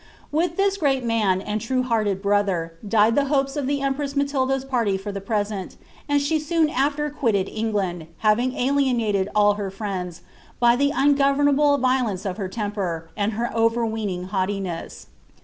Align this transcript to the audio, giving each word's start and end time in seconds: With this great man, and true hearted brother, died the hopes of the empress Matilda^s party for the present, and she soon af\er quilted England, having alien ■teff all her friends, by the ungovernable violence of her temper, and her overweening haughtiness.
With 0.31 0.57
this 0.57 0.77
great 0.77 1.03
man, 1.05 1.41
and 1.41 1.61
true 1.61 1.83
hearted 1.83 2.23
brother, 2.23 2.73
died 2.83 3.13
the 3.13 3.25
hopes 3.25 3.55
of 3.55 3.67
the 3.67 3.81
empress 3.83 4.15
Matilda^s 4.15 4.67
party 4.67 4.97
for 4.97 5.11
the 5.11 5.21
present, 5.21 5.77
and 6.09 6.19
she 6.19 6.39
soon 6.39 6.71
af\er 6.71 7.11
quilted 7.11 7.47
England, 7.47 8.07
having 8.25 8.55
alien 8.57 8.97
■teff 8.97 9.27
all 9.35 9.53
her 9.61 9.69
friends, 9.69 10.21
by 10.59 10.75
the 10.75 10.89
ungovernable 10.89 11.77
violence 11.77 12.25
of 12.25 12.37
her 12.37 12.49
temper, 12.49 13.11
and 13.15 13.33
her 13.33 13.55
overweening 13.55 14.23
haughtiness. 14.29 15.05